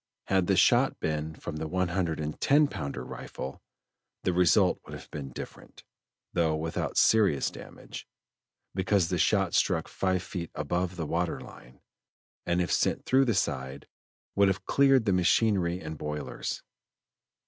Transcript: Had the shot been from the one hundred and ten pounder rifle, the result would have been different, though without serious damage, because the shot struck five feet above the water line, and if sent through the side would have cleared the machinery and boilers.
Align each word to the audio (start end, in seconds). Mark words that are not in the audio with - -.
Had 0.29 0.47
the 0.47 0.55
shot 0.55 0.99
been 0.99 1.35
from 1.35 1.57
the 1.57 1.67
one 1.67 1.89
hundred 1.89 2.19
and 2.19 2.41
ten 2.41 2.67
pounder 2.67 3.05
rifle, 3.05 3.61
the 4.23 4.33
result 4.33 4.79
would 4.83 4.95
have 4.95 5.11
been 5.11 5.29
different, 5.29 5.83
though 6.33 6.55
without 6.55 6.97
serious 6.97 7.51
damage, 7.51 8.07
because 8.73 9.09
the 9.09 9.19
shot 9.19 9.53
struck 9.53 9.87
five 9.87 10.23
feet 10.23 10.49
above 10.55 10.95
the 10.95 11.05
water 11.05 11.39
line, 11.39 11.81
and 12.47 12.63
if 12.63 12.71
sent 12.71 13.05
through 13.05 13.25
the 13.25 13.35
side 13.35 13.87
would 14.35 14.47
have 14.47 14.65
cleared 14.65 15.05
the 15.05 15.13
machinery 15.13 15.79
and 15.79 15.99
boilers. 15.99 16.63